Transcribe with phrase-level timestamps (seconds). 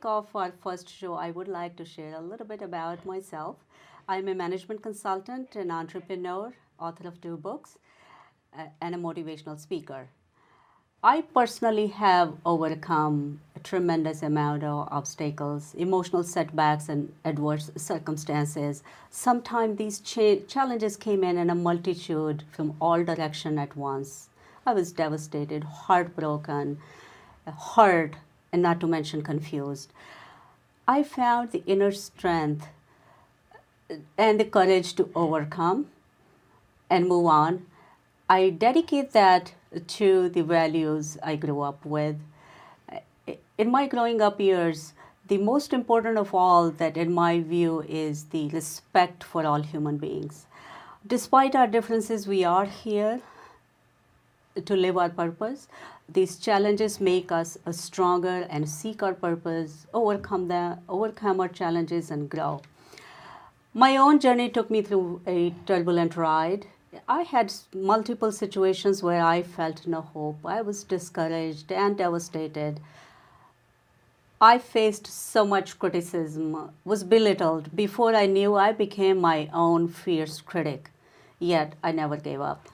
[0.00, 3.56] kick off our first show, I would like to share a little bit about myself.
[4.08, 7.76] I'm a management consultant, an entrepreneur, author of two books,
[8.56, 10.08] uh, and a motivational speaker.
[11.02, 18.82] I personally have overcome a tremendous amount of obstacles, emotional setbacks, and adverse circumstances.
[19.10, 24.30] Sometimes these cha- challenges came in in a multitude from all direction at once.
[24.64, 26.78] I was devastated, heartbroken,
[27.74, 28.16] hurt,
[28.52, 29.92] and not to mention confused.
[30.86, 32.66] I found the inner strength
[34.16, 35.86] and the courage to overcome
[36.88, 37.66] and move on.
[38.28, 39.54] I dedicate that
[39.86, 42.16] to the values I grew up with.
[43.58, 44.94] In my growing up years,
[45.28, 49.96] the most important of all, that in my view, is the respect for all human
[49.96, 50.46] beings.
[51.06, 53.20] Despite our differences, we are here
[54.64, 55.68] to live our purpose.
[56.12, 62.28] These challenges make us stronger and seek our purpose, overcome the overcome our challenges and
[62.28, 62.62] grow.
[63.74, 66.66] My own journey took me through a turbulent ride.
[67.08, 70.44] I had multiple situations where I felt no hope.
[70.44, 72.80] I was discouraged and devastated.
[74.40, 77.76] I faced so much criticism, was belittled.
[77.76, 80.90] Before I knew, I became my own fierce critic.
[81.38, 82.68] Yet I never gave up.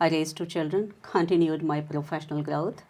[0.00, 2.82] I raised two children, continued my professional growth,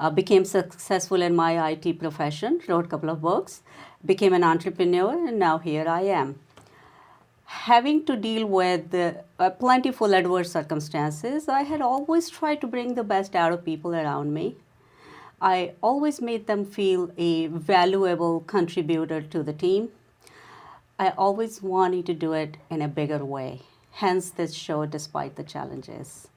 [0.00, 3.62] uh, became successful in my IT profession, wrote a couple of books,
[4.04, 6.38] became an entrepreneur, and now here I am.
[7.44, 13.04] Having to deal with uh, plentiful adverse circumstances, I had always tried to bring the
[13.04, 14.56] best out of people around me.
[15.40, 19.90] I always made them feel a valuable contributor to the team.
[20.98, 23.60] I always wanted to do it in a bigger way,
[23.92, 26.28] hence this show despite the challenges.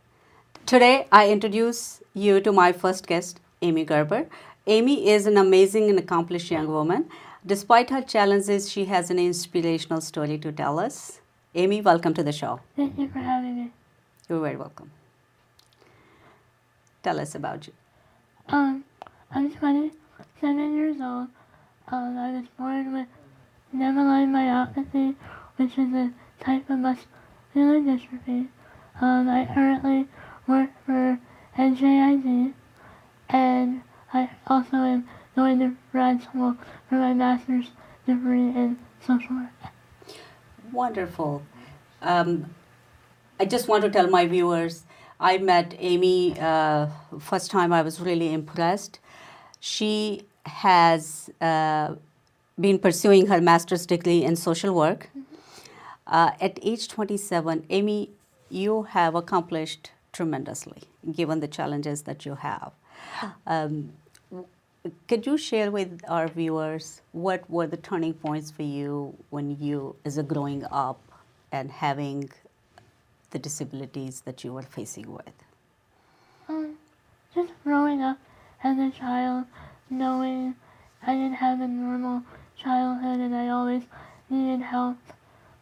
[0.70, 4.28] Today, I introduce you to my first guest, Amy Gerber.
[4.68, 7.10] Amy is an amazing and accomplished young woman.
[7.44, 11.22] Despite her challenges, she has an inspirational story to tell us.
[11.56, 12.60] Amy, welcome to the show.
[12.76, 13.72] Thank you for having me.
[14.30, 14.92] You're very welcome.
[17.02, 17.74] Tell us about you.
[18.50, 18.84] Um,
[19.32, 21.30] I'm 27 years old.
[21.88, 23.08] Um, I was born with
[23.74, 25.16] Nemaline myopathy,
[25.56, 28.50] which is a type of muscular dystrophy.
[29.02, 30.08] Um, I currently
[30.50, 31.20] work for
[31.58, 32.54] NJID,
[33.30, 36.58] and I also am going to grad school
[36.90, 37.68] for my master's
[38.06, 39.72] degree in social work.
[40.74, 41.44] Wonderful.
[42.02, 42.54] Um,
[43.40, 44.84] I just want to tell my viewers
[45.20, 46.88] I met Amy uh,
[47.20, 47.74] first time.
[47.74, 49.00] I was really impressed.
[49.60, 51.96] She has uh,
[52.60, 55.10] been pursuing her master's degree in social work.
[56.08, 58.10] Uh, at age 27, Amy,
[58.50, 62.72] you have accomplished tremendously given the challenges that you have.
[63.48, 63.94] Um,
[65.08, 69.96] could you share with our viewers what were the turning points for you when you,
[70.06, 71.02] as a growing up
[71.52, 72.30] and having
[73.32, 75.34] the disabilities that you were facing with?
[76.48, 76.78] Um,
[77.34, 78.18] just growing up
[78.64, 79.46] as a child,
[79.90, 80.56] knowing
[81.06, 82.24] I didn't have a normal
[82.58, 83.84] childhood and I always
[84.30, 84.98] needed help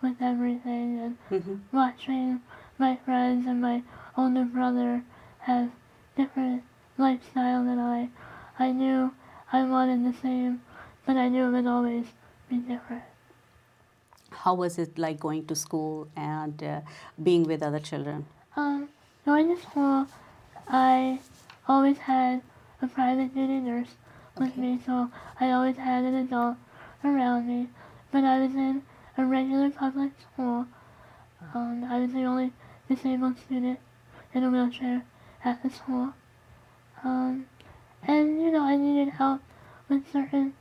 [0.01, 1.55] with everything and Mm-hmm.
[1.71, 2.41] watching
[2.77, 3.83] my friends and my
[4.17, 5.03] older brother
[5.39, 5.69] has
[6.15, 6.63] different
[6.97, 8.09] lifestyle than I.
[8.59, 9.13] I knew
[9.53, 10.61] I wanted the same,
[11.05, 12.05] but I knew it would always
[12.49, 13.03] be different.
[14.31, 16.81] How was it like going to school and uh,
[17.21, 18.25] being with other children?
[18.55, 18.89] Um,
[19.25, 20.07] going to school,
[20.67, 21.19] I
[21.67, 22.41] always had
[22.81, 23.95] a private duty nurse
[24.37, 24.61] with Okay.
[24.61, 25.09] me, so
[25.39, 26.57] I always had an adult
[27.03, 27.69] around me.
[28.11, 28.81] But I was in
[29.17, 30.65] a regular public school.
[31.53, 32.51] Um, I was the only
[32.89, 33.79] disabled student
[34.37, 35.03] in a wheelchair
[35.43, 36.13] at the school.
[37.03, 37.47] Um,
[38.03, 39.41] and you know, I needed help
[39.89, 40.53] with certain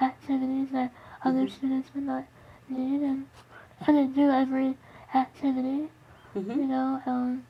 [0.00, 0.92] activities that
[1.24, 1.50] other Mhm.
[1.50, 2.24] students would not
[2.68, 3.26] need, and
[3.80, 4.76] I didn't do every
[5.14, 5.88] activity.
[6.36, 6.60] Mm-hmm.
[6.60, 7.44] You know, um,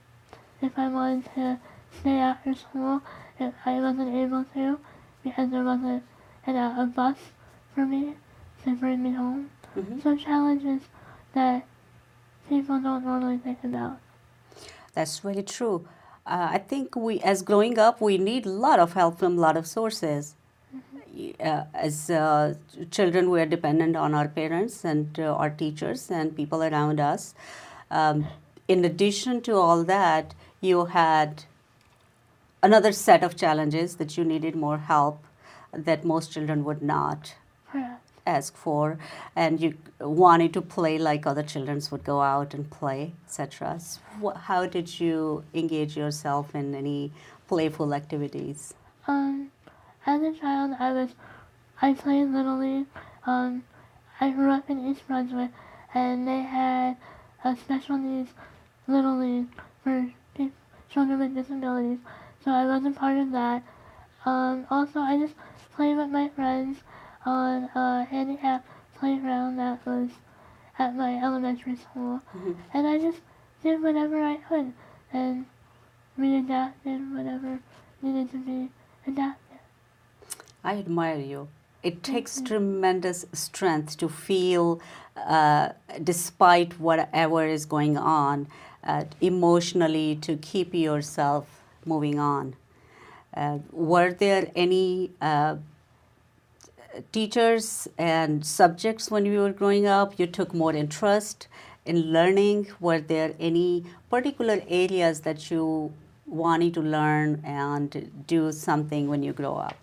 [0.61, 1.59] if I wanted to
[2.01, 3.03] stay after school,
[3.39, 4.79] if I wasn't able to
[5.25, 6.05] because there wasn't
[6.47, 7.17] an, a bus
[7.75, 8.15] for me
[8.65, 9.51] to bring me home.
[9.77, 10.01] Mm-hmm.
[10.01, 10.83] So challenges
[11.33, 11.65] that
[12.49, 13.99] people don't normally think about.
[14.95, 15.89] That's very true.
[16.27, 19.41] Uh, I think we, as growing up, we need a lot of help from a
[19.41, 20.37] lot of sources.
[21.41, 22.55] Uh, as uh,
[22.91, 27.35] children, we are dependent on our parents and uh, our teachers and people around us.
[27.91, 28.27] Um,
[28.69, 31.45] in addition to all that, you had
[32.63, 35.25] another set of challenges that you needed more help
[35.73, 37.35] that most children would not.
[38.27, 38.99] Ask for
[39.35, 44.31] and you wanted to play like other children would go out and play etc so
[44.47, 47.13] how did you engage yourself in any
[47.49, 48.75] playful activities
[49.07, 49.51] Um,
[50.07, 51.11] as a child, I was
[51.81, 52.87] I played little league.
[53.27, 53.65] Um,
[54.21, 55.51] I grew up in East Brunswick,
[55.95, 56.97] and they had
[57.45, 58.31] a special needs
[58.87, 59.49] little league
[59.83, 60.13] for
[60.89, 61.99] children with disabilities.
[62.45, 63.63] So I was a part of that.
[64.25, 65.35] Um, also, I just
[65.75, 66.79] played with my friends
[67.25, 68.65] on a handicap
[68.99, 70.11] playground that was
[70.79, 72.57] at my elementary school, Mhm.
[72.73, 73.21] and I just
[73.63, 74.73] did whatever I could,
[75.13, 75.47] and
[76.17, 77.61] we adapted whatever
[78.01, 78.71] needed to be
[79.07, 79.59] adapted.
[80.65, 81.49] I admire you.
[81.83, 84.81] It takes tremendous strength to feel,
[85.17, 85.71] uh,
[86.03, 88.47] despite whatever is going on,
[88.85, 92.55] uh, emotionally to keep yourself moving on.
[93.35, 95.57] Uh, were there any uh,
[97.13, 101.49] teachers and subjects when you were growing up you took more interest
[101.85, 102.69] in learning?
[102.81, 105.93] Were there any particular areas that you
[106.27, 109.77] wanted to learn and do something when you grow up?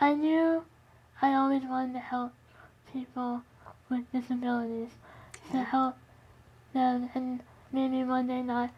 [0.00, 0.64] I knew
[1.20, 2.32] I always wanted to help
[2.92, 3.42] people
[3.88, 4.88] with disabilities,
[5.50, 5.96] to help
[6.74, 7.40] them, and
[7.72, 8.70] maybe one day not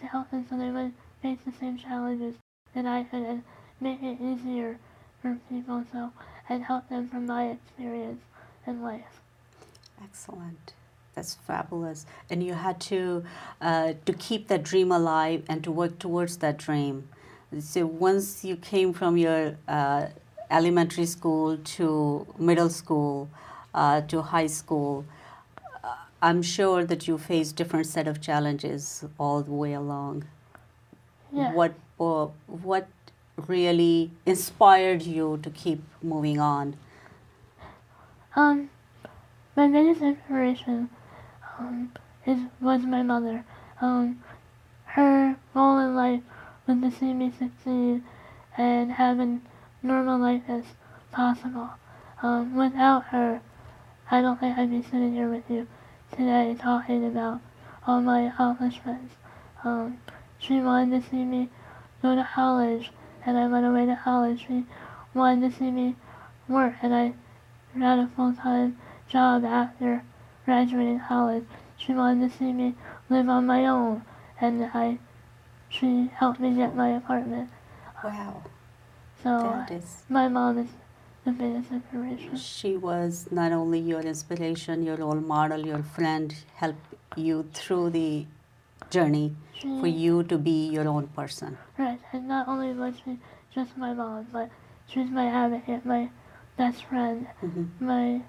[0.00, 0.92] to help them so they would
[1.22, 2.34] face the same challenges
[2.74, 3.42] that I could and
[3.80, 4.78] make it easier
[5.20, 6.12] for people so
[6.48, 8.22] and help them from my experience
[8.66, 9.20] in life.
[10.02, 10.74] Excellent.
[11.14, 12.06] That's fabulous.
[12.28, 13.24] And you had to
[13.60, 17.08] uh, to keep that dream alive and to work towards that dream.
[17.60, 20.06] So once you came from your uh,
[20.50, 23.30] elementary school to middle school
[23.72, 25.04] uh, to high school,
[25.84, 30.24] uh, I'm sure that you faced different set of challenges all the way along.
[31.32, 31.52] Yeah.
[31.52, 32.88] What uh, what
[33.36, 36.76] really inspired you to keep moving on?
[38.36, 38.70] Um,
[39.56, 40.90] my biggest inspiration
[41.58, 41.92] um,
[42.26, 43.44] is was my mother.
[43.80, 44.22] Um,
[44.86, 46.22] her goal in life
[46.66, 48.02] was to see me succeed
[48.56, 49.38] and have a
[49.82, 50.64] normal life as
[51.12, 51.70] possible.
[52.22, 53.40] Um, without her,
[54.10, 55.66] I don't think I'd be sitting here with you
[56.10, 57.40] today talking about
[57.86, 59.14] all my accomplishments.
[59.62, 59.98] Um,
[60.38, 61.48] she wanted to see me
[62.02, 62.90] go to college,
[63.26, 64.46] and I went away to college.
[64.46, 64.64] She
[65.14, 65.96] wanted to see me
[66.48, 67.14] work, and I
[67.78, 68.78] got a full-time
[69.08, 70.02] job after
[70.44, 71.44] graduating college.
[71.76, 72.74] She wanted to see me
[73.08, 74.02] live on my own,
[74.40, 74.98] and I,
[75.68, 77.50] she helped me get my apartment.
[78.02, 78.42] Wow,
[79.22, 80.68] So is my mom is
[81.24, 82.36] the biggest inspiration.
[82.36, 88.26] She was not only your inspiration, your role model, your friend, helped you through the
[88.94, 91.58] journey She, for you to be your own person.
[91.78, 93.18] Right, and not only was she
[93.54, 94.50] just my mom, but
[94.86, 96.02] she was my advocate, my
[96.56, 97.68] best friend, Mhm.
[97.80, 98.22] my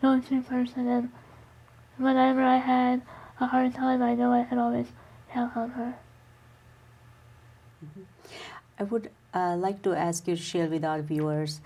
[0.00, 1.10] go-to person, and
[2.08, 3.02] whenever I had
[3.40, 4.88] a hard time, I know I could always
[5.32, 5.94] count on her.
[8.78, 11.60] I would uh, like to ask you to share with our viewers.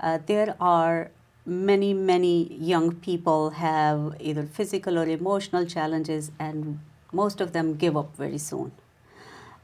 [0.00, 1.10] Uh, there are
[1.44, 6.78] many, many young people have either physical or emotional challenges, and
[7.22, 8.72] most of them give up very soon.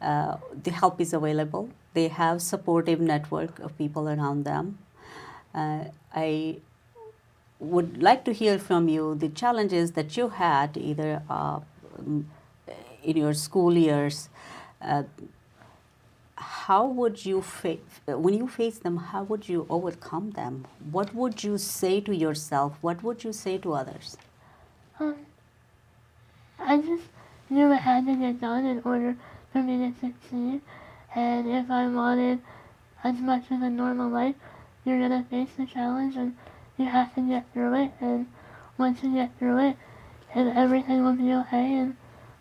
[0.00, 1.68] Uh, the help is available.
[1.94, 4.78] They have supportive network of people around them.
[5.54, 6.56] Uh, I
[7.61, 11.61] would like to hear from you the challenges that you had either uh,
[13.02, 14.28] in your school years.
[14.80, 15.04] Uh,
[16.37, 18.97] how would you face when you face them?
[18.97, 20.66] How would you overcome them?
[20.90, 22.78] What would you say to yourself?
[22.80, 24.16] What would you say to others?
[24.99, 25.16] Um,
[26.59, 27.04] I just
[27.52, 29.16] knew it had to get done in order
[29.52, 30.61] for me to succeed.
[31.14, 32.40] And if I wanted
[33.04, 34.35] as much as a normal life,
[34.85, 36.37] you're gonna face the challenge and
[36.78, 37.92] you have to get through it.
[38.00, 38.26] And
[38.78, 39.76] once you get through it,
[40.35, 41.97] and everything will be okay and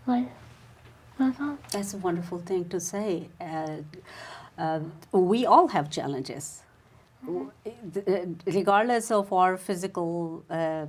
[0.07, 0.27] life
[1.17, 1.57] goes on.
[1.71, 3.29] That's a wonderful thing to say.
[3.39, 3.77] Uh,
[4.57, 4.79] uh,
[5.11, 6.63] we all have challenges,
[7.27, 7.31] uh,
[8.45, 10.85] regardless of our physical uh,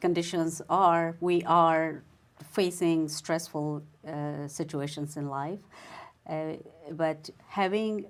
[0.00, 0.60] conditions.
[0.68, 2.02] Are we are
[2.42, 5.60] facing stressful uh, situations in life,
[6.28, 6.54] uh,
[6.92, 8.06] but having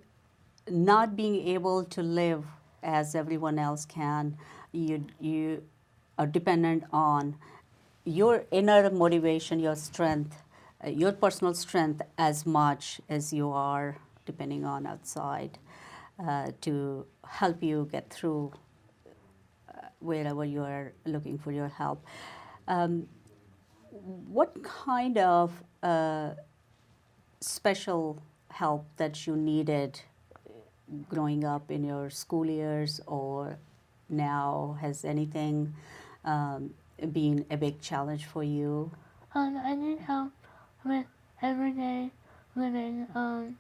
[0.69, 2.45] not being able to live
[2.83, 4.37] as everyone else can,
[4.73, 5.63] you you
[6.19, 7.37] are dependent on
[8.05, 10.43] your inner motivation, your strength,
[10.85, 15.59] uh, your personal strength as much as you are depending on outside
[16.19, 18.53] uh, to help you get through
[19.69, 22.05] uh, wherever you are looking for your help.
[22.69, 23.09] Um,
[23.91, 26.31] what kind of uh,
[27.41, 30.01] special help that you needed
[31.09, 33.59] growing up in your school years or
[34.09, 34.79] now?
[34.81, 35.75] Has anything
[36.25, 36.75] um,
[37.13, 38.91] been a big challenge for you?
[39.33, 40.33] Um, i need help
[40.85, 41.07] with
[41.41, 42.11] everyday
[42.57, 43.57] living um,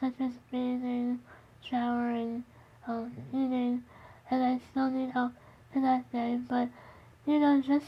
[0.00, 1.20] such as bathing
[1.62, 2.42] showering
[2.86, 3.84] um, eating
[4.30, 5.32] and i still need help
[5.74, 6.68] to that day but
[7.26, 7.84] you know just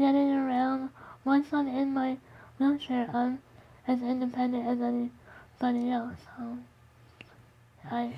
[0.00, 0.88] Getting around.
[1.26, 2.16] Once I'm in my
[2.58, 3.38] wheelchair, I'm
[3.86, 6.16] as independent as anybody else.
[6.38, 6.64] Um,
[7.90, 8.10] I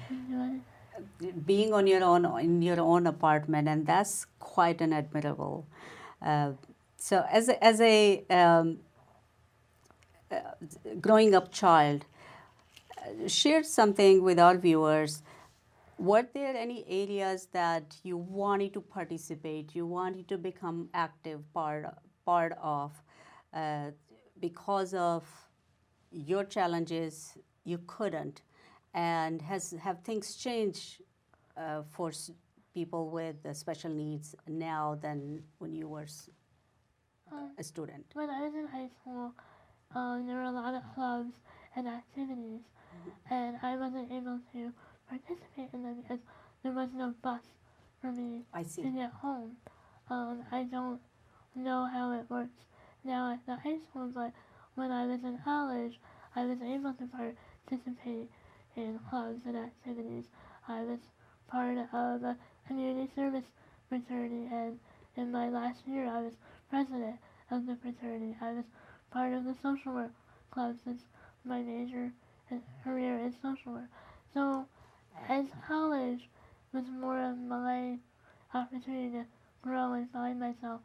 [1.45, 5.67] being on your own in your own apartment, and that's quite an admirable.
[6.25, 6.53] Uh,
[6.99, 8.79] so, as a, as a um,
[10.31, 10.37] uh,
[11.01, 12.05] growing up child,
[12.97, 15.25] uh, share something with our viewers
[15.99, 21.87] were there any areas that you wanted to participate, you wanted to become active part
[22.25, 22.93] part of,
[23.53, 23.91] uh,
[24.41, 25.25] because of
[26.11, 28.43] your challenges you couldn't,
[28.95, 31.03] and has have things changed
[31.57, 32.31] uh, for s-
[32.75, 36.31] people with special needs now than when you were s-
[37.33, 38.05] Um, a student?
[38.15, 39.33] when I was in high school,
[39.95, 41.35] um, there were a lot of clubs
[41.77, 42.63] and activities,
[43.31, 44.73] and I wasn't able to
[45.13, 46.21] participate in them because
[46.63, 47.43] there was no bus
[48.01, 49.57] for me I to get home.
[50.09, 51.01] Um, I don't
[51.55, 52.65] know how it works
[53.05, 54.33] now at the high school, but
[54.75, 56.01] when I was in college,
[56.35, 58.31] I was able to participate
[58.77, 60.25] in clubs and activities.
[60.67, 60.99] I was
[61.49, 63.45] part of a community service
[63.89, 64.79] fraternity, and
[65.17, 66.33] in my last year, I was
[66.71, 67.17] president
[67.51, 68.35] of the fraternity.
[68.41, 68.65] I was
[69.11, 70.13] part of the social work
[70.51, 71.03] club since
[71.45, 72.13] my major
[72.51, 73.91] and career is social work.
[74.33, 74.67] So,
[75.29, 76.29] as college
[76.73, 77.99] was more of my
[78.55, 79.25] opportunity to
[79.63, 80.81] grow and find myself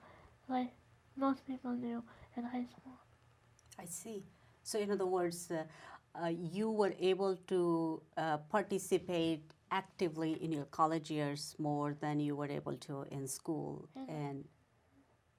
[0.49, 0.71] like
[1.15, 2.03] most people do
[2.35, 2.93] in high school.
[3.79, 4.23] I see.
[4.63, 5.63] So, in other words, uh,
[6.21, 12.35] uh, you were able to uh, participate actively in your college years more than you
[12.35, 14.09] were able to in school, Mhm.
[14.09, 14.45] and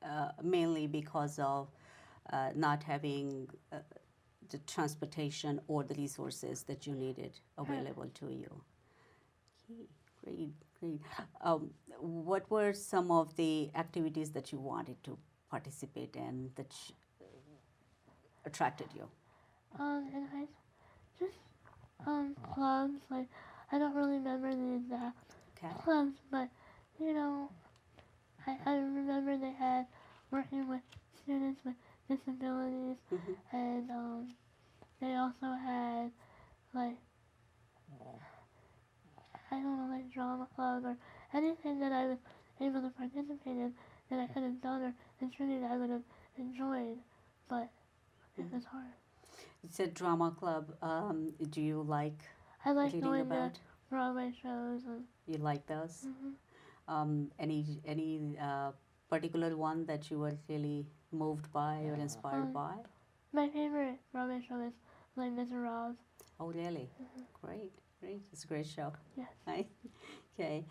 [0.02, 1.68] uh, mainly because of
[2.32, 3.78] uh, not having uh,
[4.50, 8.62] the transportation or the resources that you needed available to you.
[9.70, 9.86] Okay,
[10.24, 11.00] great, great.
[11.40, 11.70] Um,
[12.00, 15.18] what were some of the activities that you wanted to
[15.50, 16.92] participate in that sh-
[18.44, 19.08] attracted you?
[19.78, 20.64] Um, in high school,
[21.18, 21.38] just
[22.06, 23.00] um clubs.
[23.10, 23.28] Like
[23.72, 25.16] I don't really remember the exact
[25.56, 25.74] Okay.
[25.84, 26.48] clubs, but
[26.98, 27.50] you know,
[28.46, 29.86] I, I remember they had
[30.30, 30.80] working with
[31.22, 31.74] students with
[32.08, 33.36] disabilities, Mhm.
[33.52, 34.28] and um,
[35.00, 36.10] they also had
[36.74, 36.96] like
[39.50, 40.96] I don't know, like drama club or
[41.32, 42.18] anything that I was
[42.60, 43.74] able to participate in
[44.10, 46.02] that I could have done or contributed, I would have
[46.36, 46.98] enjoyed,
[47.48, 47.68] but
[48.36, 48.52] it Mhm.
[48.52, 48.92] was hard.
[49.62, 50.76] It's a drama club.
[50.82, 52.22] Um, do you like
[52.64, 53.58] I like reading about?
[53.90, 56.06] Broadway shows and You like those?
[56.06, 56.34] mhm.
[56.88, 58.72] Um, any any uh,
[59.08, 62.76] particular one that you were really moved by or inspired Um, by?
[63.32, 64.74] my favorite Broadway show is
[65.16, 65.96] Les Miserables.
[66.40, 66.90] Oh, really?
[67.40, 68.20] Great, great.
[68.32, 68.92] It's a great show.
[69.16, 69.28] Yes.
[69.46, 69.68] Right?
[70.34, 70.64] okay.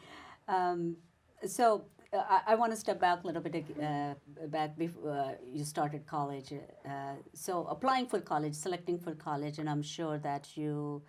[0.48, 0.98] Um,
[1.46, 4.14] so uh, I, I want to step back a little bit uh,
[4.48, 6.54] back before uh, you started college.
[6.86, 6.90] Uh,
[7.34, 11.02] so applying for college, selecting for college, and I'm sure that you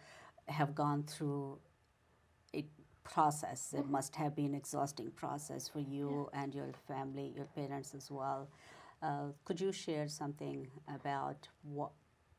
[0.46, 1.58] have gone through
[2.54, 2.64] a
[3.04, 3.74] process.
[3.76, 8.48] It must have been exhausting process for you and your family, your parents as well.
[9.02, 11.92] Uh, could you share something about what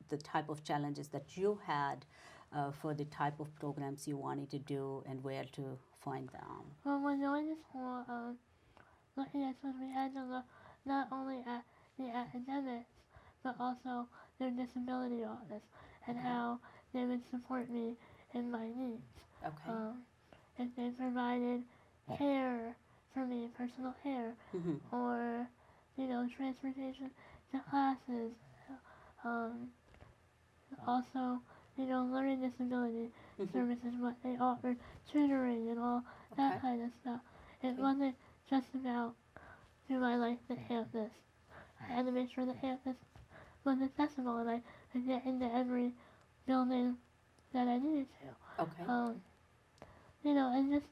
[0.09, 2.05] the type of challenges that you had
[2.53, 6.75] uh, for the type of programs you wanted to do and where to find them?
[6.83, 8.37] Well, when going to school, um,
[9.15, 10.45] looking at schools, we had to look
[10.85, 11.63] not only at
[11.97, 12.89] the academics,
[13.43, 14.07] but also
[14.39, 15.63] their disability office
[16.07, 16.27] and Okay.
[16.27, 16.59] how
[16.93, 17.95] they would support me
[18.33, 19.03] in my needs.
[19.45, 19.69] Okay.
[19.69, 20.03] Um,
[20.57, 21.63] if they provided
[22.17, 22.75] care
[23.13, 25.47] for me, personal care, hmm or
[25.97, 27.11] you know transportation
[27.51, 28.33] to classes.
[29.23, 29.69] Um,
[30.87, 31.41] also,
[31.79, 33.09] you know, learning disability
[33.39, 33.51] Mhm.
[33.53, 34.77] services, what they offered,
[35.09, 36.03] tutoring and all
[36.35, 36.59] that Okay.
[36.59, 37.21] kind of stuff.
[37.63, 37.81] It Okay.
[37.81, 38.15] wasn't
[38.49, 39.15] just about
[39.87, 41.11] do I like the campus.
[41.79, 42.97] I had to make sure the campus
[43.63, 45.93] was accessible and I could get into every
[46.45, 46.97] building
[47.53, 48.63] that I needed to.
[48.63, 48.83] Okay.
[48.85, 49.21] Um,
[50.23, 50.87] you know, and just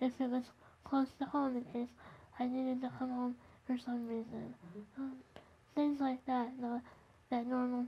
[0.00, 0.44] if it was
[0.84, 1.88] close to home in case
[2.38, 4.54] I needed to come home for some reason.
[4.76, 5.02] Mm-hmm.
[5.02, 5.16] Um,
[5.74, 6.80] things like that, no,
[7.30, 7.86] that normal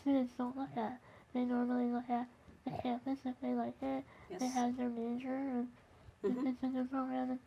[0.00, 1.00] students don't look at.
[1.34, 2.26] They normally look at
[2.64, 4.04] the campus if they like it.
[4.38, 5.68] They have their major and
[6.22, 6.46] Mhm.
[6.48, 7.38] it's a good program and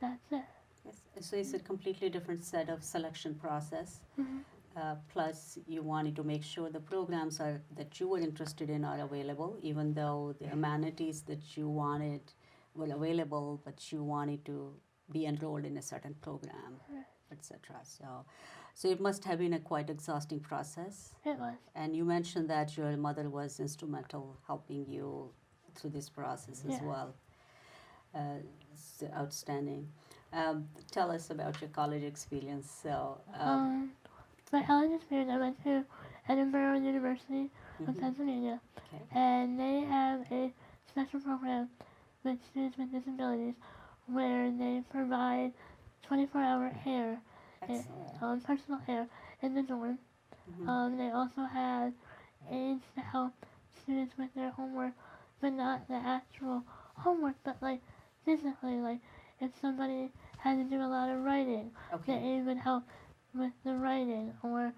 [0.00, 0.44] that's it.
[0.84, 1.02] yes.
[1.20, 4.00] So it's a completely different set of selection process.
[4.18, 4.44] Mhm.
[4.76, 8.84] Uh, plus, you wanted to make sure the programs are that you were interested in
[8.84, 12.32] are available, even though the amenities that you wanted
[12.76, 14.72] were available, but you wanted to
[15.10, 16.80] be enrolled in a certain program,
[17.32, 17.80] etc.
[17.84, 18.24] So,
[18.74, 21.14] so it must have been a quite exhausting process.
[21.24, 21.54] It was.
[21.74, 25.30] And you mentioned that your mother was instrumental helping you
[25.74, 27.14] through this process as well.
[28.14, 28.38] Uh,
[28.72, 29.88] it's outstanding.
[30.32, 32.70] Um, tell us about your college experience.
[32.82, 33.92] So, um, Um,
[34.52, 35.84] my college experience, I went to
[36.28, 37.50] Edinboro University
[37.80, 38.00] of Mhm.
[38.00, 39.02] Pennsylvania, Okay.
[39.12, 40.52] and they have a
[40.88, 41.70] special program
[42.24, 43.54] with students with disabilities
[44.06, 45.52] where they provide
[46.02, 47.20] 24-hour care,
[47.62, 48.22] Excellent.
[48.22, 49.06] um, personal care
[49.42, 49.98] in the dorm.
[50.50, 50.68] Mhm.
[50.68, 51.92] Um, they also had
[52.50, 53.32] aids to help
[53.82, 54.92] students with their homework,
[55.40, 56.64] but not the actual
[56.96, 57.80] homework, but like
[58.24, 59.00] physically, like
[59.40, 62.36] if somebody had to do a lot of writing, the Okay.
[62.36, 62.84] aid would help
[63.34, 64.72] with the writing, or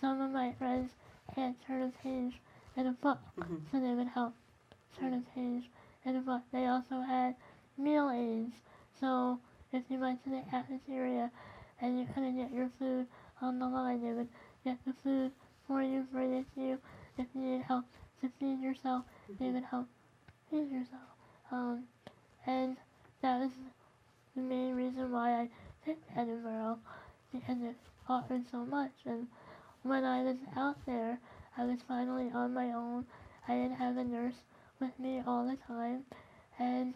[0.00, 0.92] some of my friends
[1.34, 2.40] can't turn a page
[2.76, 3.60] in a book, Mhm.
[3.70, 4.34] so they would help
[4.98, 5.70] turn a page
[6.04, 6.42] in a book.
[6.52, 7.34] They also had
[7.76, 8.54] meal aids,
[9.00, 9.40] so
[9.72, 11.30] if you went to the cafeteria
[11.80, 13.06] and you couldn't get your food
[13.40, 14.28] on the line, they would
[14.64, 15.30] get the food
[15.66, 16.78] for you, for to you.
[17.18, 17.84] If you need help
[18.20, 19.04] to feed yourself,
[19.38, 19.86] they would help
[20.50, 21.02] feed yourself.
[21.50, 21.84] Um,
[22.46, 22.76] and
[23.22, 23.50] that was
[24.34, 25.48] the main reason why I
[25.84, 26.78] picked Edinboro
[27.32, 27.76] because it
[28.08, 28.92] offered so much.
[29.04, 29.26] And
[29.82, 31.18] when I was out there,
[31.56, 33.06] I was finally on my own.
[33.48, 34.34] I didn't have a nurse
[34.80, 36.02] with me all the time.
[36.58, 36.94] And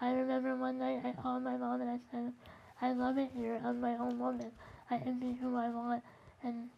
[0.00, 2.32] I remember one night I called my mom and I said,
[2.80, 3.60] I love it here.
[3.64, 4.52] I'm my own woman.
[4.90, 6.02] I can be who I want
[6.42, 6.68] and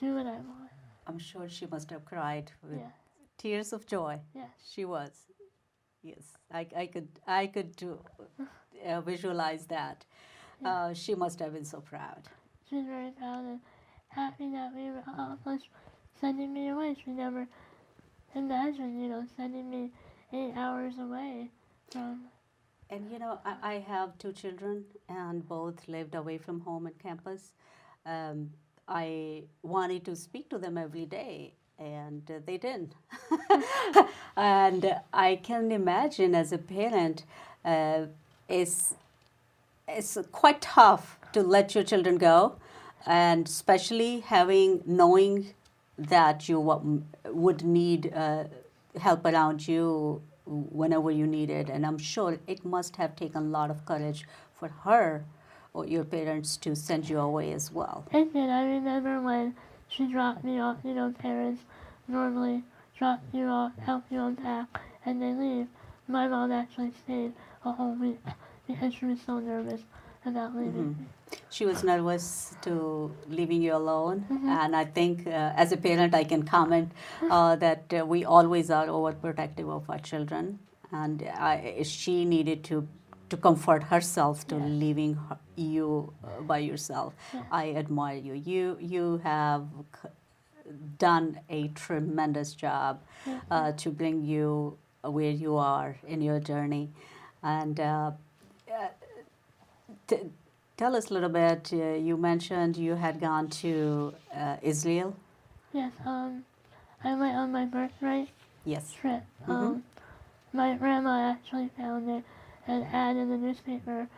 [0.00, 0.70] do what I want.
[1.06, 2.90] I'm sure she must have cried with Yeah.
[3.38, 4.20] tears of joy.
[4.34, 4.50] Yes.
[4.72, 5.12] She was.
[6.02, 7.98] Yes, I, I could I could do,
[8.86, 10.04] uh, visualize that.
[10.62, 10.68] Yeah.
[10.88, 12.28] Uh, she must have been so proud.
[12.68, 13.60] She was very proud and
[14.08, 15.70] happy that we were all accomplished
[16.20, 16.94] sending me away.
[17.02, 17.46] She never
[18.34, 19.90] imagined, you know, sending me
[20.34, 21.50] eight hours away
[21.90, 22.26] from.
[22.90, 26.98] And you know, I, I have two children, and both lived away from home and
[26.98, 27.52] campus.
[28.04, 28.50] Um,
[28.88, 32.94] I wanted to speak to them every day, and uh, they didn't.
[34.36, 37.22] and I can imagine as a parent,
[37.64, 38.06] uh,
[38.48, 38.94] it's
[39.86, 42.56] it's quite tough to let your children go,
[43.06, 45.54] and especially having knowing
[45.96, 46.82] that you wa-
[47.26, 48.44] would need uh,
[48.98, 51.68] help around you whenever you need it.
[51.68, 54.26] And I'm sure it must have taken a lot of courage
[54.58, 55.24] for her
[55.72, 58.04] or your parents to send you away as well.
[58.12, 58.50] It did.
[58.50, 59.54] I remember when
[59.88, 60.78] she dropped me off.
[60.84, 61.62] You know, parents
[62.08, 62.64] normally
[62.98, 65.68] drop you off, help you unpack, and they leave.
[66.08, 67.32] My mom actually stayed
[67.64, 68.18] a whole week
[68.66, 69.80] because she was so nervous
[70.26, 71.06] about leaving me.
[71.50, 74.48] She was nervous to leaving you alone, Mhm.
[74.48, 76.92] and I think uh, as a parent, I can comment
[77.30, 80.58] uh, that uh, we always are overprotective of our children,
[80.92, 82.86] and I, she needed to
[83.30, 84.68] to comfort herself to Yes.
[84.84, 87.14] leaving her, you uh, by yourself.
[87.32, 87.44] Yes.
[87.50, 88.34] I admire you.
[88.34, 89.68] You you have
[90.02, 90.08] c-
[90.98, 96.90] done a tremendous job Thank uh, to bring you where you are in your journey.
[97.42, 98.10] And uh,
[100.76, 101.70] tell us a little bit.
[101.72, 105.16] Uh, you mentioned you had gone to uh, Israel.
[105.72, 106.44] Yes, um,
[107.04, 108.28] I went on my birthright
[108.64, 108.92] Yes.
[108.92, 109.22] trip.
[109.46, 109.50] Mhm.
[109.50, 109.84] Um,
[110.52, 112.24] my grandma actually found it
[112.66, 114.08] and ad in the newspaper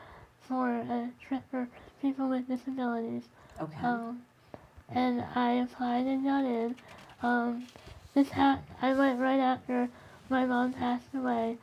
[0.41, 1.69] for a trip for
[2.01, 3.25] people with disabilities.
[3.61, 3.87] Okay.
[3.87, 4.23] Um,
[4.89, 6.75] and I applied and got in.
[7.23, 7.67] Um,
[8.15, 9.89] this ha- I went right after
[10.29, 11.59] my mom passed away,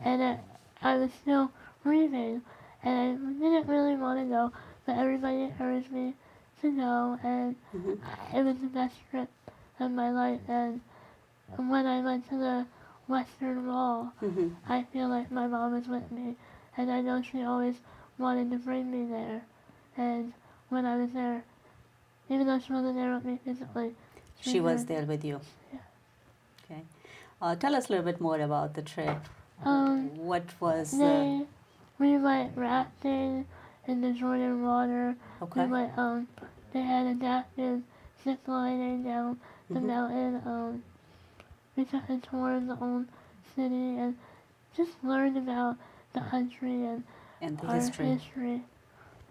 [0.00, 0.40] and it,
[0.82, 1.50] I was still
[1.82, 2.42] grieving,
[2.84, 4.52] and I didn't really want to go,
[4.86, 6.14] but everybody encouraged me
[6.60, 7.98] to go, and Mhm.
[8.34, 9.30] it was the best trip
[9.80, 10.40] of my life.
[10.48, 10.80] And
[11.56, 12.66] when I went to the
[13.08, 14.54] Western Wall, Mhm.
[14.68, 16.36] I feel like my mom was with me,
[16.76, 17.76] and I know she always
[18.18, 19.42] wanted to bring me there.
[19.96, 20.32] And
[20.68, 21.44] when I was there,
[22.28, 23.94] even though she wasn't there with me physically,
[24.40, 25.40] She was there with you.
[25.72, 25.78] Yeah.
[26.64, 26.82] Okay.
[27.40, 29.16] Uh, tell us a little bit more about the trip.
[29.64, 31.46] Um, what was uh, They,
[32.04, 33.46] we went rafting
[33.86, 35.16] in the Jordan water.
[35.40, 35.64] okay?
[35.64, 36.28] We went, um,
[36.72, 37.80] they had adaptive
[38.22, 39.40] zip lining down
[39.70, 39.86] the Mhm.
[39.86, 40.42] mountain.
[40.44, 40.82] Um,
[41.76, 43.06] we took a tour of the old
[43.56, 44.16] city and
[44.76, 45.76] just learned about
[46.12, 47.04] the country and
[47.40, 48.06] and the our history.
[48.06, 48.62] history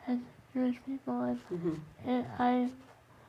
[0.07, 0.17] as
[0.53, 1.21] Jewish people.
[1.21, 1.79] And Mhm.
[2.05, 2.69] it, I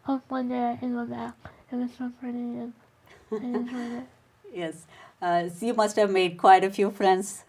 [0.04, 1.34] hope one day I can go back.
[1.70, 2.72] It was so pretty and
[3.32, 4.06] I enjoyed it.
[4.54, 4.86] Yes.
[5.20, 7.44] Uh, so you must have made quite a few friends,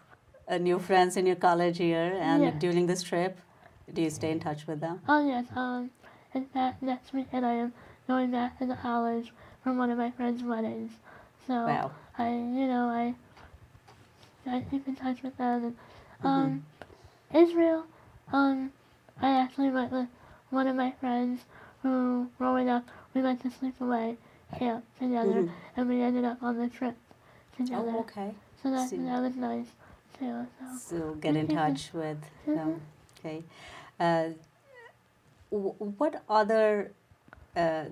[0.48, 2.50] uh, new friends in your college year, and Yeah.
[2.58, 3.40] during this trip,
[3.92, 5.00] do you stay in touch with them?
[5.08, 5.90] Oh yes, um,
[6.34, 7.72] in fact, next weekend I am
[8.06, 9.32] going back to the college
[9.62, 10.92] for one of my friend's weddings.
[11.46, 11.90] So Wow.
[12.18, 13.14] I, you know, I,
[14.46, 15.64] I keep in touch with them.
[15.64, 15.76] And,
[16.22, 16.64] um,
[17.34, 17.84] Israel,
[18.32, 18.72] um,
[19.20, 20.08] I actually went with
[20.50, 21.40] one of my friends
[21.82, 24.16] who, growing up, we went to sleepaway
[24.58, 25.50] camp together, Mhm.
[25.76, 26.96] and we ended up on the trip
[27.56, 27.90] together.
[27.90, 28.34] Oh, okay.
[28.62, 28.98] So that see.
[28.98, 29.66] that was nice
[30.18, 30.46] too.
[30.58, 32.56] So So get in touch with them.
[32.56, 32.80] Mhm.
[33.18, 33.44] Okay.
[33.98, 34.30] Uh,
[35.50, 36.92] what other
[37.56, 37.84] uh,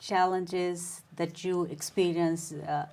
[0.00, 2.86] challenges that you experience uh,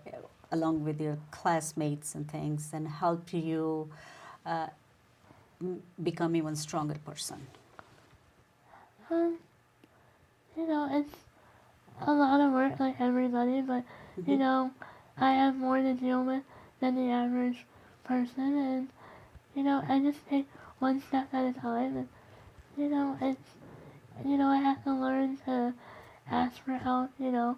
[0.52, 3.90] along with your classmates and things and help you
[4.46, 4.68] uh,
[5.62, 7.48] m- become even stronger person?
[9.10, 9.38] Um,
[10.58, 11.16] you know, it's
[12.06, 13.84] a lot of work like everybody, but
[14.26, 14.40] you Mhm.
[14.40, 14.72] know,
[15.18, 16.44] I have more to deal with
[16.80, 17.66] than the average
[18.08, 18.88] person, and
[19.56, 20.48] you know, I just take
[20.80, 22.08] one step at a time, and
[22.78, 23.58] you know, it's
[24.26, 25.74] you know, I have to learn to
[26.30, 27.12] ask for help.
[27.20, 27.58] You know,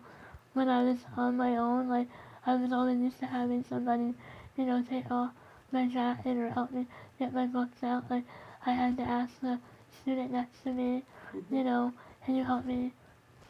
[0.54, 2.08] when I was on my own, like
[2.46, 4.14] I was always used to having somebody,
[4.58, 5.32] you know, take off
[5.72, 8.10] my jacket or help me get my books out.
[8.10, 8.24] Like
[8.66, 9.60] I had to ask the
[10.02, 11.56] student next to me, mm-hmm.
[11.56, 11.94] you know,
[12.26, 12.94] can you help me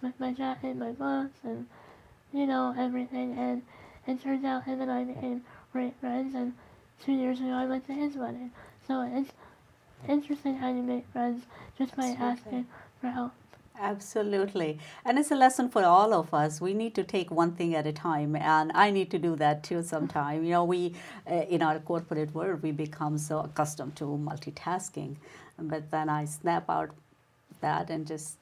[0.02, 1.66] with my jacket, my books, and
[2.32, 3.38] you know everything.
[3.38, 3.62] And
[4.08, 6.36] it turns out him and I became great friends.
[6.36, 6.54] And
[7.04, 8.52] two years ago, I went to his wedding.
[8.88, 9.32] So it's
[10.08, 11.44] interesting how you make friends
[11.78, 12.28] just by Absolutely.
[12.28, 12.68] asking
[13.02, 13.32] for help.
[13.82, 14.78] Absolutely.
[15.06, 16.60] And it's a lesson for all of us.
[16.60, 18.36] We need to take one thing at a time.
[18.36, 20.44] And I need to do that too sometime.
[20.44, 20.96] You know, we,
[21.30, 25.16] uh, in our corporate world, we become so accustomed to multitasking.
[25.58, 26.90] But then I snap out
[27.62, 28.38] that and just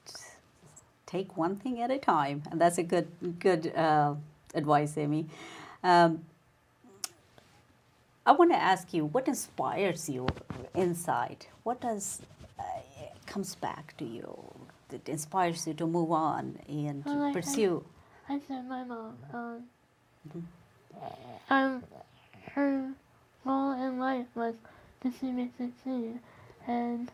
[1.06, 2.42] take one thing at a time.
[2.50, 4.14] And that's a good, good uh,
[4.54, 5.26] advice, Amy.
[5.84, 6.24] Um,
[8.28, 10.26] I want to ask you, what inspires you
[10.74, 11.46] inside?
[11.62, 12.20] What does
[12.58, 12.62] uh,
[13.24, 14.28] comes back to you
[14.90, 17.86] that inspires you to move on and Well, I- I- pursue?
[18.28, 19.16] I said my mom.
[19.32, 19.62] Um,
[20.28, 20.42] Mhm.
[21.48, 21.82] um,
[22.52, 22.92] her
[23.46, 24.56] goal in life was
[25.00, 26.20] to see me succeed,
[26.66, 27.10] and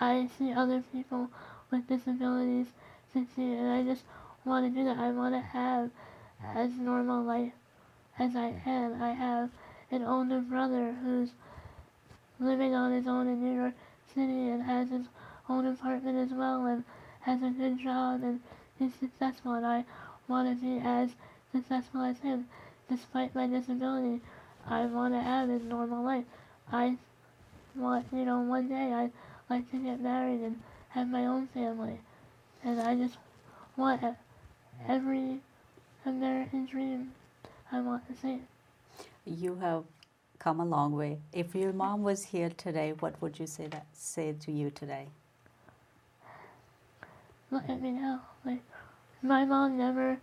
[0.00, 1.30] I see other people
[1.72, 2.68] with disabilities
[3.12, 4.04] succeed, and I just
[4.44, 4.98] want to do that.
[4.98, 5.90] I want to have
[6.44, 7.54] as normal life
[8.20, 9.02] as I can.
[9.02, 9.50] I have
[9.90, 11.30] an older brother who's
[12.40, 13.74] living on his own in New York
[14.14, 15.06] City and has his
[15.48, 16.84] own apartment as well and
[17.20, 18.40] has a good job and
[18.80, 19.84] is successful and I
[20.28, 21.10] want to be as
[21.52, 22.48] successful as him
[22.88, 24.20] despite my disability.
[24.66, 26.24] I want to have a normal life.
[26.72, 26.96] I
[27.74, 29.12] want, you know, one day I'd
[29.50, 32.00] like to get married and have my own family.
[32.62, 33.16] And I just
[33.76, 34.02] want
[34.88, 35.40] every
[36.06, 37.12] American dream
[37.70, 38.40] I want to see.
[39.24, 39.84] You have
[40.38, 41.18] come a long way.
[41.32, 45.08] If your mom was here today, what would you say that say to you today?
[47.50, 48.20] Look at me now.
[48.44, 48.62] Like,
[49.22, 50.18] my mom never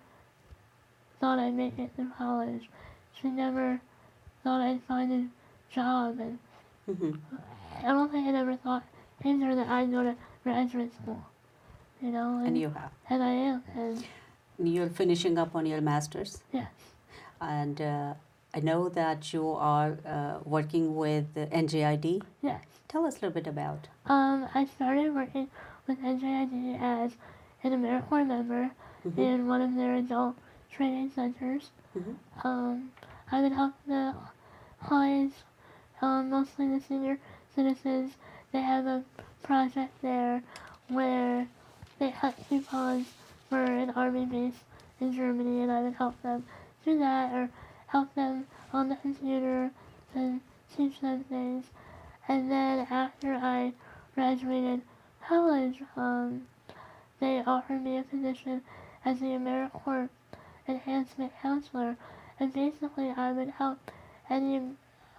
[1.19, 2.69] thought I'd make it through college.
[3.19, 3.79] She never
[4.43, 6.19] thought I'd find a job.
[6.19, 6.39] And
[6.85, 7.11] hmm
[7.83, 8.83] I don't think I ever thought
[9.23, 11.23] either that I'd go to graduate school.
[12.01, 12.37] You know?
[12.39, 12.91] And, And you have.
[13.09, 13.63] and I am.
[13.75, 14.03] And
[14.59, 16.67] You're finishing up on your master's, yes.
[17.39, 18.13] and uh,
[18.53, 22.21] I know that you are uh, working with NJID.
[22.41, 22.61] Yes.
[22.87, 23.87] Tell us a little bit about.
[24.05, 25.47] Um, I started working
[25.87, 27.13] with NJID as
[27.63, 28.71] an AmeriCorps member
[29.05, 29.17] Mhm.
[29.17, 30.35] in one of their adult
[30.69, 31.71] training centers.
[31.95, 32.15] Mhm.
[32.43, 32.91] Um,
[33.31, 34.13] I would help the
[34.85, 35.43] clients,
[36.01, 37.17] um, mostly the senior
[37.55, 38.15] citizens.
[38.51, 39.03] They have a
[39.43, 40.43] project there
[40.89, 41.47] where
[41.99, 43.07] they cut coupons
[43.49, 44.59] for an army base
[44.99, 46.45] in Germany, and I would help them
[46.83, 47.49] do that or
[47.91, 49.69] help them on the computer
[50.15, 50.39] and
[50.75, 51.65] teach them things.
[52.27, 53.73] And then after I
[54.15, 54.81] graduated
[55.27, 56.47] college, um,
[57.19, 58.61] they offered me a position
[59.03, 60.09] as the AmeriCorps
[60.67, 61.97] Enhancement Counselor,
[62.39, 63.79] and basically I would help
[64.29, 64.61] any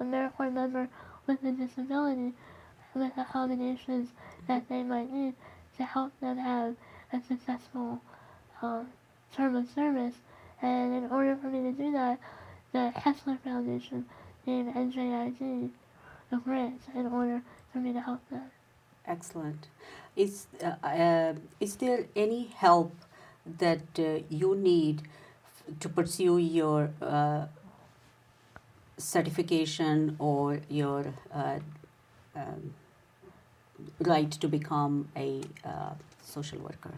[0.00, 0.88] AmeriCorps member
[1.26, 2.32] with a disability
[2.94, 4.08] with accommodations
[4.46, 5.34] that they might need
[5.76, 6.74] to help them have
[7.12, 8.00] a successful
[8.60, 8.86] um,
[9.34, 10.14] term of service.
[10.60, 12.18] And in order for me to do that,
[12.72, 14.06] the Kessler Foundation
[14.44, 15.70] gave NJID
[16.32, 18.50] a grant in order for me to help them.
[19.06, 19.68] Excellent.
[20.16, 22.94] Is uh, uh, is there any help
[23.58, 25.02] that uh, you need
[25.80, 27.46] to pursue your uh,
[28.96, 31.58] certification or your uh,
[32.36, 32.74] um,
[34.00, 36.94] right to become a uh, social worker?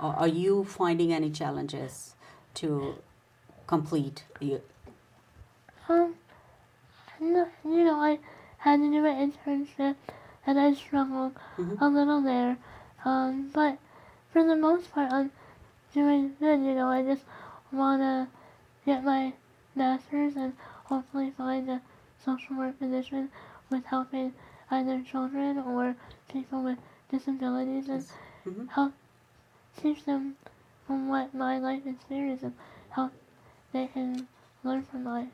[0.00, 2.14] Or are you finding any challenges
[2.54, 2.94] to
[3.66, 4.60] complete your?
[5.88, 6.14] Um,
[7.20, 8.18] you know, I
[8.58, 9.96] had to do an internship
[10.46, 11.80] and I struggled Mhm.
[11.80, 12.58] a little there.
[13.04, 13.78] Um, but
[14.30, 15.32] for the most part, I'm
[15.94, 16.60] doing good.
[16.60, 17.24] You know, I just
[17.72, 18.28] want to
[18.84, 19.32] get my
[19.74, 21.80] master's and hopefully find a
[22.18, 23.30] social work position
[23.70, 24.34] with helping
[24.70, 25.96] either children or
[26.28, 26.78] people with
[27.10, 28.04] disabilities and
[28.44, 28.68] Mhm.
[28.68, 28.92] help
[29.76, 30.36] teach them
[30.86, 32.54] from what my life experience and
[32.90, 33.10] how
[33.72, 34.28] they can
[34.62, 35.32] learn from mine.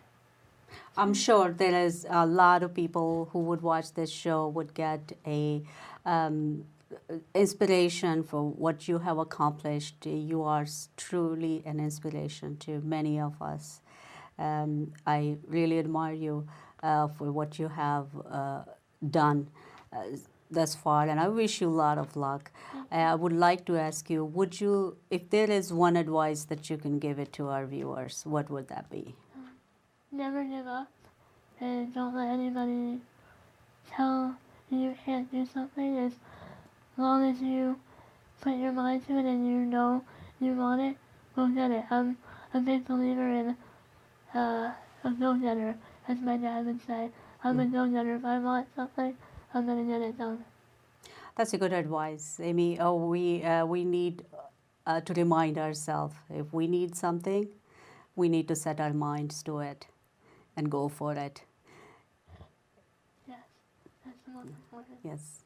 [0.97, 5.13] I'm sure there is a lot of people who would watch this show would get
[5.27, 5.63] a
[6.05, 6.65] um,
[7.35, 10.07] inspiration for what you have accomplished.
[10.07, 13.81] You are truly an inspiration to many of us.
[14.39, 16.47] Um, I really admire you
[16.83, 18.63] uh, for what you have uh,
[19.11, 19.49] done
[19.93, 20.03] uh,
[20.51, 22.51] thus far, and I wish you a lot of luck.
[22.93, 26.69] Uh, I would like to ask you: Would you, if there is one advice that
[26.71, 29.15] you can give it to our viewers, what would that be?
[30.15, 30.87] Never give up
[31.61, 33.01] and don't let anybody
[33.91, 34.37] tell
[34.71, 36.13] you you can't do something as
[36.97, 37.81] long as you
[38.41, 40.05] put your mind to it and you know
[40.41, 40.97] you want it,
[41.35, 41.85] go get it.
[41.91, 42.17] I'm
[42.55, 43.57] a big believer in
[44.37, 44.73] uh,
[45.03, 45.75] a go-getter,
[46.07, 47.11] as my dad would say.
[47.43, 48.15] I'm a go-getter.
[48.15, 49.17] If I want something,
[49.53, 50.45] I'm going to get it done.
[51.37, 52.79] That's a good advice, Amy.
[52.79, 54.25] Oh, we uh, we need
[54.87, 57.49] uh, to remind ourselves if we need something,
[58.15, 59.87] we need to set our minds to it
[60.57, 61.43] and go for it.
[63.29, 63.39] Yes,
[64.05, 64.99] that's most important.
[65.03, 65.41] Yes,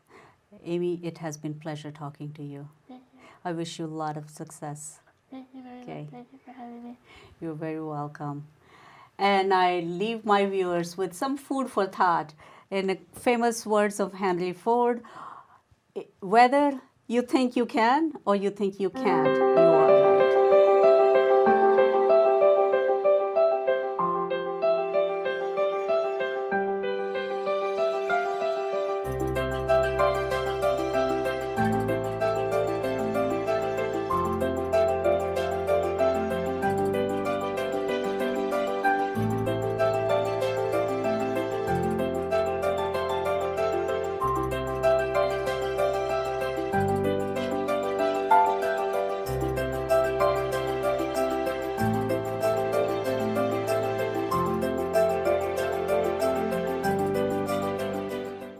[0.64, 2.68] Amy, it has been pleasure talking to you.
[2.88, 3.20] Thank you.
[3.44, 5.00] I wish you a lot of success.
[5.30, 6.02] Thank you very Okay.
[6.02, 6.10] much.
[6.10, 6.96] Thank you for having me.
[7.40, 8.46] You're very welcome.
[9.18, 12.34] And I leave my viewers with some food for thought
[12.70, 15.02] in the famous words of Henry Ford.
[16.20, 19.64] Whether you think you can or you think you can't, you